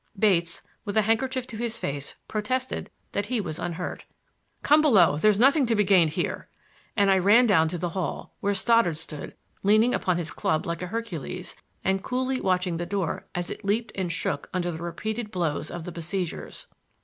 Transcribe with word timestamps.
Bates, 0.17 0.63
with 0.83 0.97
a 0.97 1.03
handkerchief 1.03 1.45
to 1.45 1.57
his 1.57 1.77
face, 1.77 2.15
protested 2.27 2.89
that 3.11 3.27
he 3.27 3.39
was 3.39 3.59
unhurt. 3.59 4.05
"Come 4.63 4.81
below; 4.81 5.17
there's 5.19 5.37
nothing 5.39 5.67
to 5.67 5.75
be 5.75 5.83
gained 5.83 6.09
here,"—. 6.09 6.49
and 6.97 7.11
I 7.11 7.19
ran 7.19 7.45
down 7.45 7.67
to 7.67 7.77
the 7.77 7.89
hall, 7.89 8.33
where 8.39 8.55
Stoddard 8.55 8.97
stood, 8.97 9.35
leaning 9.61 9.93
upon 9.93 10.17
his 10.17 10.31
club 10.31 10.65
like 10.65 10.81
a 10.81 10.87
Hercules 10.87 11.55
and 11.83 12.03
coolly 12.03 12.41
watching 12.41 12.77
the 12.77 12.87
door 12.87 13.27
as 13.35 13.51
it 13.51 13.63
leaped 13.63 13.91
and 13.93 14.11
shook 14.11 14.49
under 14.55 14.71
the 14.71 14.81
repeated 14.81 15.29
blows 15.29 15.69
of 15.69 15.85
the 15.85 15.91
besiegers. 15.91 16.65